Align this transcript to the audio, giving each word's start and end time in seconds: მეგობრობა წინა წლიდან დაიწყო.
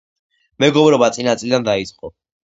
მეგობრობა 0.63 1.09
წინა 1.17 1.35
წლიდან 1.41 1.67
დაიწყო. 1.67 2.11